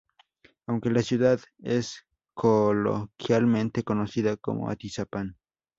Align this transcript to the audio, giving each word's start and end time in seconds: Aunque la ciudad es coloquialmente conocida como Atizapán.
Aunque 0.65 0.89
la 0.89 1.03
ciudad 1.03 1.39
es 1.61 2.07
coloquialmente 2.33 3.83
conocida 3.83 4.35
como 4.35 4.71
Atizapán. 4.71 5.37